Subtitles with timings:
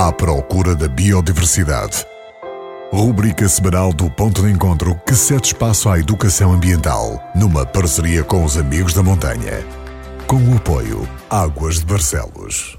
[0.00, 2.06] À procura da biodiversidade.
[2.92, 8.44] Rubrica semanal do Ponto de Encontro que cede espaço à educação ambiental, numa parceria com
[8.44, 9.66] os Amigos da Montanha.
[10.28, 12.78] Com o apoio Águas de Barcelos.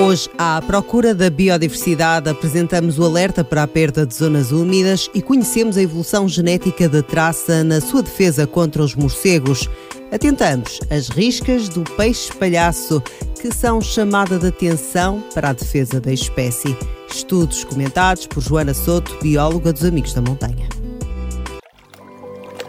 [0.00, 5.20] Hoje, à procura da biodiversidade, apresentamos o alerta para a perda de zonas úmidas e
[5.20, 9.68] conhecemos a evolução genética da traça na sua defesa contra os morcegos.
[10.12, 13.02] Atentamos às riscas do peixe palhaço,
[13.38, 16.76] que são chamada de atenção para a defesa da espécie.
[17.08, 20.68] Estudos comentados por Joana Soto, bióloga dos Amigos da Montanha.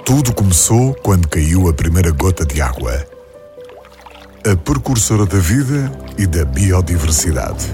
[0.05, 3.05] Tudo começou quando caiu a primeira gota de água.
[4.49, 7.65] A precursora da vida e da biodiversidade.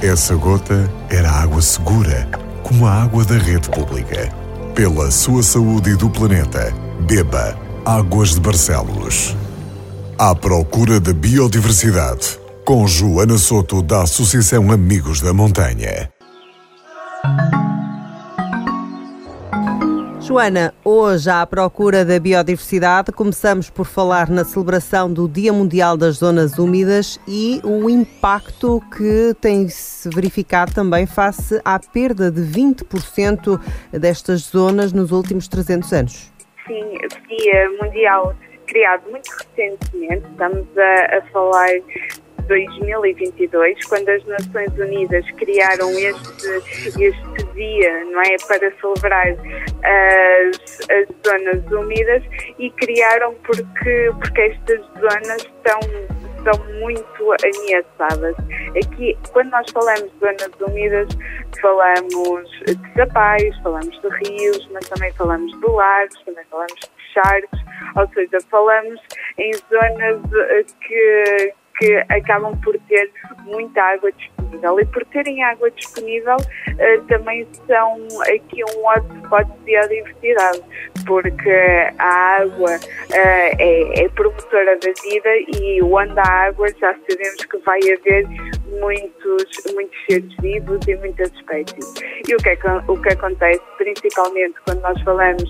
[0.00, 2.28] Essa gota era água segura,
[2.62, 4.32] como a água da rede pública.
[4.74, 9.36] Pela sua saúde e do planeta, beba Águas de Barcelos.
[10.22, 16.12] À procura da biodiversidade, com Joana Soto, da Associação Amigos da Montanha.
[20.20, 26.16] Joana, hoje à procura da biodiversidade, começamos por falar na celebração do Dia Mundial das
[26.16, 33.58] Zonas Úmidas e o impacto que tem-se verificado também face à perda de 20%
[33.90, 36.32] destas zonas nos últimos 300 anos.
[36.66, 38.36] Sim, o Dia Mundial
[38.70, 41.68] criado muito recentemente, estamos a, a falar
[42.46, 46.46] 2022, quando as Nações Unidas criaram este,
[47.02, 52.22] este dia, não é, para celebrar as, as zonas úmidas
[52.58, 55.80] e criaram porque, porque estas zonas estão
[56.42, 58.34] são muito ameaçadas.
[58.76, 61.08] Aqui, quando nós falamos de zonas úmidas,
[61.60, 67.60] falamos de sapais, falamos de rios, mas também falamos de lagos, também falamos de charcos,
[67.96, 69.00] ou seja, falamos
[69.38, 73.10] em zonas que, que acabam por ter
[73.44, 74.80] muita água disponível.
[74.80, 80.60] E por terem água disponível, uh, também são aqui um hotspot de biodiversidade,
[81.06, 81.50] porque
[81.98, 87.56] a água uh, é, é, promotora da vida e onde há água já sabemos que
[87.58, 88.26] vai haver
[88.80, 91.94] muitos, muitos seres vivos e muitas espécies.
[92.28, 92.58] E o que, é
[92.88, 95.48] o que acontece, principalmente quando nós falamos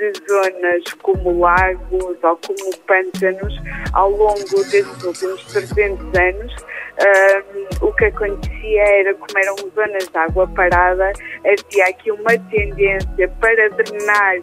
[0.00, 3.54] de zonas como lagos ou como pântanos,
[3.92, 6.56] ao longo destes últimos 300 anos,
[7.00, 11.12] um, o que acontecia era, como eram zonas de água parada,
[11.44, 14.36] havia aqui uma tendência para drenar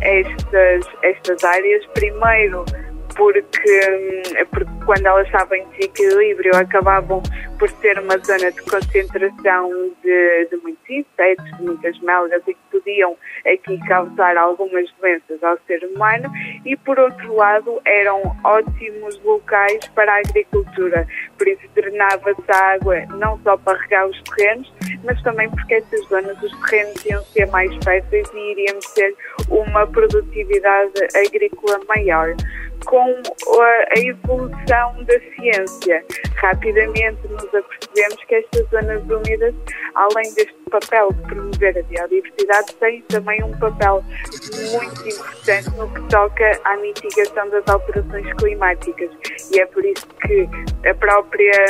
[0.00, 2.64] estas, estas áreas, primeiro
[3.16, 7.22] porque, hum, porque quando elas estavam em desequilíbrio acabavam
[7.58, 13.16] por ser uma zona de concentração de, de muitos insetos, de muitas melgas e podiam
[13.46, 16.30] aqui causar algumas doenças ao ser humano
[16.64, 23.00] e por outro lado eram ótimos locais para a agricultura, por isso drenava-se a água
[23.16, 24.72] não só para regar os terrenos,
[25.04, 29.14] mas também porque essas zonas, os terrenos iam ser mais férteis e iríamos ter
[29.48, 30.92] uma produtividade
[31.26, 32.34] agrícola maior
[32.86, 33.22] com
[33.60, 36.04] a evolução da ciência.
[36.36, 39.54] Rapidamente nos apercebemos que estas zonas úmidas,
[39.94, 44.02] além deste papel de promover a biodiversidade, têm também um papel
[44.72, 49.10] muito importante no que toca à mitigação das alterações climáticas.
[49.52, 50.48] E é por isso que
[50.88, 51.66] a própria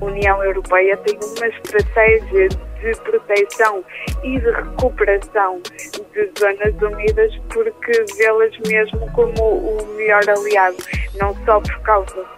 [0.00, 3.84] União Europeia tem uma estratégia de proteção
[4.22, 5.60] e de recuperação
[6.12, 10.76] de zonas úmidas porque vê-las mesmo como o melhor aliado,
[11.18, 12.35] não só por causa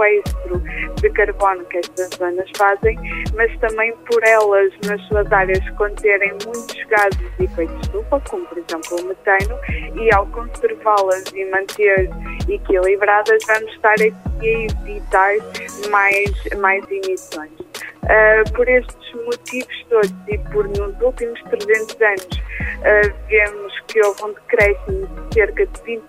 [0.00, 0.62] sequestro
[1.00, 2.98] de carbono que estas zonas fazem,
[3.34, 8.58] mas também por elas, nas suas áreas, conterem muitos gases de efeito estufa, como por
[8.58, 9.58] exemplo o metano,
[10.00, 12.10] e ao conservá-las e manter
[12.48, 14.08] equilibradas, vamos estar aqui
[14.42, 15.34] a evitar
[15.90, 17.69] mais, mais emissões.
[18.10, 22.42] Uh, por estes motivos todos e por nos últimos 300 anos
[22.80, 26.00] uh, vemos que houve um decréscimo de cerca de 20%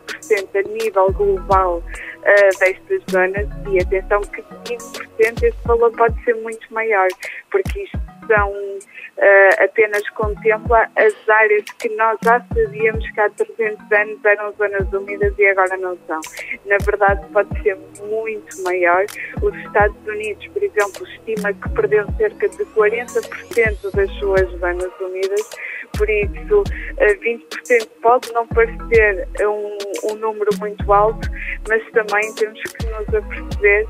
[0.56, 6.74] a nível global uh, destas zonas e atenção que 20% esse valor pode ser muito
[6.74, 7.08] maior,
[7.52, 13.92] porque isto são uh, apenas contempla as áreas que nós já sabíamos que há 300
[13.92, 16.22] anos eram zonas úmidas e agora não são.
[16.66, 19.06] Na verdade, pode ser muito maior.
[19.42, 25.50] Os Estados Unidos, por exemplo, estima que perdeu cerca de 40% das suas zonas úmidas,
[25.98, 26.64] por isso
[27.00, 31.30] 20% eh, pode não parecer um, um número muito alto,
[31.68, 33.88] mas também temos que nos aperceber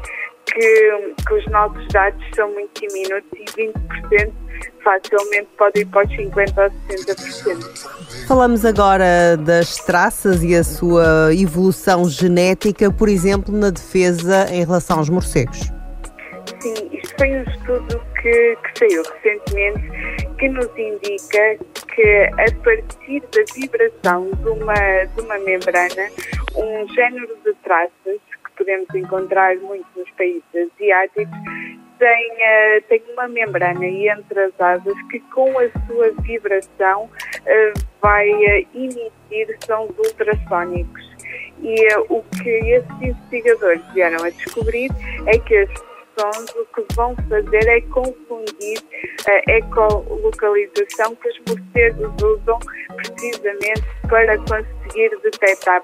[0.54, 4.32] que, que os nossos dados são muito diminutos e 20%
[4.84, 8.28] facilmente pode ir para os 50% ou 60%.
[8.28, 15.00] Falamos agora das traças e a sua evolução genética, por exemplo, na defesa em relação
[15.00, 15.72] aos morcegos.
[16.60, 19.92] Sim, isto foi um estudo que, que saiu recentemente
[20.38, 21.58] que nos indica
[21.94, 26.10] que a partir da vibração de uma, de uma membrana,
[26.56, 28.31] um género de traças
[28.62, 31.28] podemos encontrar muito nos países asiáticos
[32.02, 38.28] tem, uh, tem uma membrana entre as asas que com a sua vibração uh, vai
[38.28, 41.12] uh, emitir sons ultrassónicos.
[41.62, 41.76] E
[42.10, 44.90] o que esses investigadores vieram a descobrir
[45.28, 45.84] é que estes
[46.18, 48.80] sons o que vão fazer é confundir
[49.28, 52.58] a ecolocalização que os morcegos usam
[52.96, 55.84] precisamente para conseguir detectar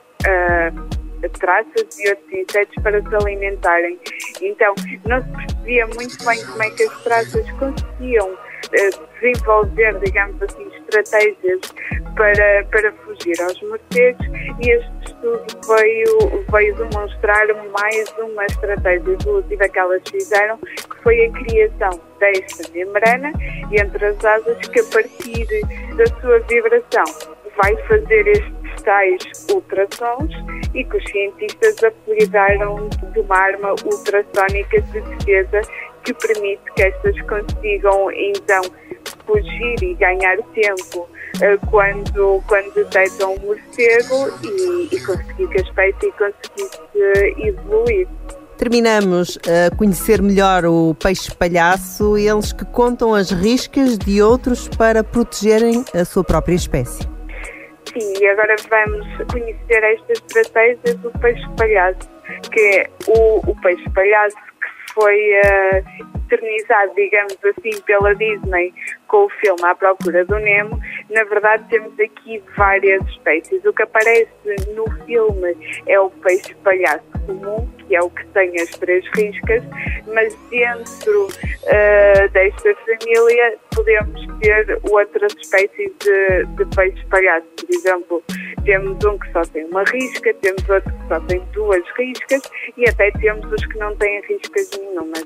[1.40, 4.00] traças e outros insetos para se alimentarem.
[4.42, 4.74] Então,
[5.06, 10.68] não se percebia muito bem como é que as traças conseguiam uh, desenvolver, digamos assim,
[10.78, 11.60] estratégias
[12.16, 14.26] para, para fugir aos morcegos
[14.62, 21.26] e este estudo veio, veio demonstrar mais uma estratégia evolutiva que elas fizeram, que foi
[21.26, 23.32] a criação desta membrana
[23.72, 25.48] entre as asas que a partir
[25.96, 27.04] da sua vibração
[27.58, 28.57] vai fazer estes
[28.88, 29.18] tais
[29.54, 30.34] ultrassons
[30.74, 35.62] e que os cientistas apelidaram de uma arma ultrassónica de defesa
[36.06, 38.62] que permite que estas consigam então
[39.26, 45.62] fugir e ganhar tempo uh, quando, quando detectam um morcego e, e conseguir que a
[45.62, 48.08] espécie conseguisse evoluir.
[48.58, 55.04] Terminamos a conhecer melhor o peixe palhaço, eles que contam as riscas de outros para
[55.04, 57.17] protegerem a sua própria espécie.
[58.00, 62.10] E agora vamos conhecer esta estratégia do peixe palhaço,
[62.52, 68.74] que é o, o peixe palhaço que foi uh, eternizado, digamos assim, pela Disney
[69.08, 70.80] com o filme À Procura do Nemo,
[71.10, 73.64] na verdade temos aqui várias espécies.
[73.66, 74.32] O que aparece
[74.76, 75.56] no filme
[75.88, 79.64] é o peixe palhaço comum, que é o que tem as três riscas,
[80.08, 87.46] mas dentro uh, desta família podemos ter outras espécies de, de peixe palhaço.
[87.58, 88.24] Por exemplo,
[88.64, 92.42] temos um que só tem uma risca, temos outro que só tem duas riscas
[92.76, 95.26] e até temos os que não têm riscas nenhumas.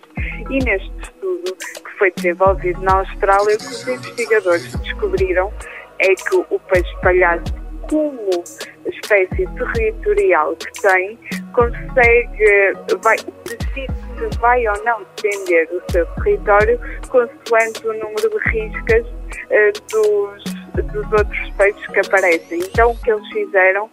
[0.49, 5.53] E neste estudo que foi desenvolvido na Austrália, o que os investigadores descobriram
[5.99, 7.60] é que o peixe palhaço,
[7.91, 8.43] como
[8.85, 11.19] espécie territorial que tem,
[11.53, 12.73] consegue,
[13.03, 16.79] vai, decide se vai ou não defender o seu território
[17.09, 20.43] consoante o número de riscas uh, dos,
[20.85, 22.59] dos outros peixes que aparecem.
[22.59, 23.89] Então, o que eles fizeram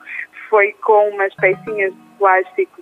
[0.48, 2.78] foi com umas pecinhas de plástico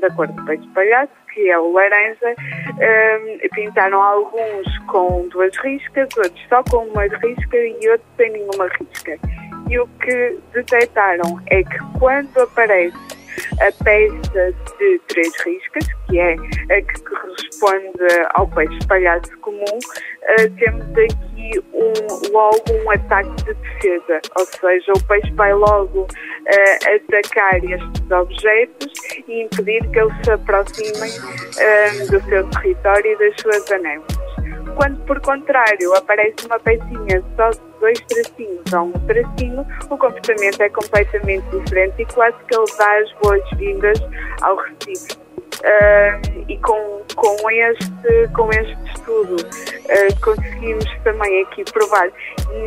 [0.00, 2.34] da cor do peixe palhaço, que é o laranja,
[2.80, 8.68] um, pintaram alguns com duas riscas, outros só com uma risca e outros sem nenhuma
[8.78, 9.18] risca.
[9.68, 12.96] E o que detectaram é que quando aparece
[13.60, 20.50] a peça de três riscas, que é a que corresponde ao peixe palhaço comum, uh,
[20.58, 21.59] temos aqui
[22.40, 28.92] logo um ataque de defesa, ou seja, o peixe vai logo uh, atacar estes objetos
[29.28, 34.20] e impedir que eles se aproximem uh, do seu território e das suas anémonas.
[34.76, 40.60] Quando, por contrário, aparece uma pecinha só de dois tracinhos ou um tracinho, o comportamento
[40.62, 43.98] é completamente diferente e quase que ele dá as boas-vindas
[44.40, 45.20] ao recife.
[45.60, 52.10] Uh, e com, com, este, com este estudo uh, conseguimos também aqui provar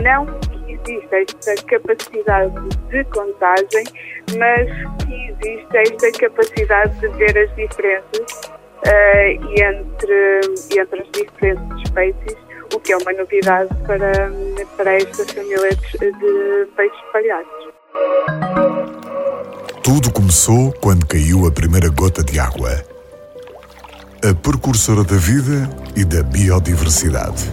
[0.03, 3.83] não que existe esta capacidade de contagem,
[4.37, 4.69] mas
[5.05, 8.51] que existe esta capacidade de ver as diferenças
[8.85, 10.41] uh, entre,
[10.77, 12.37] entre as diferentes espécies,
[12.75, 14.31] o que é uma novidade para,
[14.77, 17.73] para esta família de peixes palhados.
[19.83, 22.81] Tudo começou quando caiu a primeira gota de água.
[24.23, 27.51] A precursora da vida e da biodiversidade.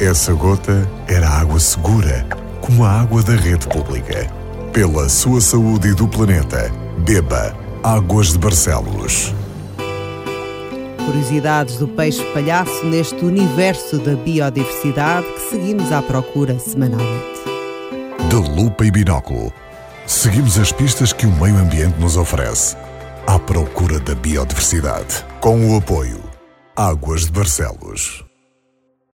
[0.00, 2.26] Essa gota era água segura,
[2.60, 4.28] como a água da rede pública.
[4.72, 9.32] Pela sua saúde e do planeta, beba Águas de Barcelos.
[11.06, 17.44] Curiosidades do peixe palhaço neste universo da biodiversidade que seguimos à procura semanalmente.
[18.28, 19.52] De lupa e binóculo,
[20.06, 22.76] seguimos as pistas que o meio ambiente nos oferece
[23.26, 25.24] à procura da biodiversidade.
[25.40, 26.22] Com o apoio
[26.76, 28.23] Águas de Barcelos.